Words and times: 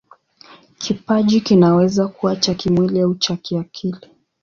Kipaji 0.77 1.41
kinaweza 1.41 2.07
kuwa 2.07 2.35
cha 2.35 2.53
kimwili 2.53 2.99
au 3.01 3.15
cha 3.15 3.35
kiakili. 3.37 4.05